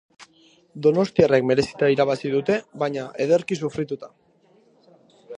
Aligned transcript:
Donostiarrek 0.85 1.43
merezita 1.49 1.89
irabazi 1.95 2.31
dute, 2.35 2.57
baina 2.83 3.03
ederki 3.27 3.57
sufrituta. 3.67 4.09